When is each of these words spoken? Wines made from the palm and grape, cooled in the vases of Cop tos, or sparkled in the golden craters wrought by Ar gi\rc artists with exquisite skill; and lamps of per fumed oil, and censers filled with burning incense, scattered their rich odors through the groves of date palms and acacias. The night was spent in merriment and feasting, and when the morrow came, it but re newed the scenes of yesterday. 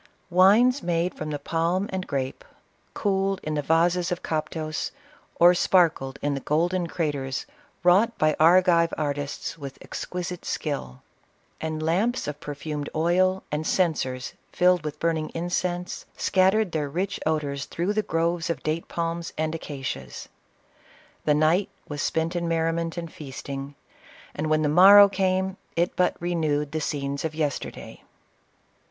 Wines 0.31 0.81
made 0.81 1.13
from 1.13 1.29
the 1.29 1.37
palm 1.37 1.87
and 1.93 2.07
grape, 2.07 2.43
cooled 2.95 3.39
in 3.43 3.53
the 3.53 3.61
vases 3.61 4.11
of 4.11 4.23
Cop 4.23 4.49
tos, 4.49 4.91
or 5.35 5.53
sparkled 5.53 6.17
in 6.23 6.33
the 6.33 6.39
golden 6.39 6.87
craters 6.87 7.45
wrought 7.83 8.17
by 8.17 8.35
Ar 8.39 8.63
gi\rc 8.63 8.91
artists 8.97 9.59
with 9.59 9.77
exquisite 9.79 10.43
skill; 10.43 11.03
and 11.61 11.83
lamps 11.83 12.27
of 12.27 12.39
per 12.39 12.55
fumed 12.55 12.89
oil, 12.95 13.43
and 13.51 13.67
censers 13.67 14.33
filled 14.51 14.83
with 14.83 14.99
burning 14.99 15.29
incense, 15.35 16.07
scattered 16.17 16.71
their 16.71 16.89
rich 16.89 17.19
odors 17.27 17.65
through 17.65 17.93
the 17.93 18.01
groves 18.01 18.49
of 18.49 18.63
date 18.63 18.87
palms 18.87 19.33
and 19.37 19.53
acacias. 19.53 20.29
The 21.25 21.35
night 21.35 21.69
was 21.87 22.01
spent 22.01 22.35
in 22.35 22.47
merriment 22.47 22.97
and 22.97 23.13
feasting, 23.13 23.75
and 24.33 24.49
when 24.49 24.63
the 24.63 24.67
morrow 24.67 25.07
came, 25.07 25.57
it 25.75 25.95
but 25.95 26.17
re 26.19 26.33
newed 26.33 26.71
the 26.71 26.81
scenes 26.81 27.23
of 27.23 27.35
yesterday. 27.35 28.01